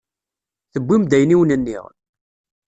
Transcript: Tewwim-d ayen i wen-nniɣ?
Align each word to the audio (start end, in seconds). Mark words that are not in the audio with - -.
Tewwim-d 0.73 1.11
ayen 1.15 1.33
i 1.35 1.37
wen-nniɣ? 1.39 1.85